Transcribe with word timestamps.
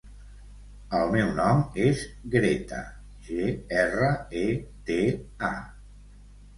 El 0.99 1.13
meu 1.15 1.29
nom 1.39 1.61
és 1.83 2.01
Greta: 2.37 2.81
ge, 3.31 3.53
erra, 3.85 4.13
e, 4.43 4.47
te, 4.91 5.01
a. 5.53 5.57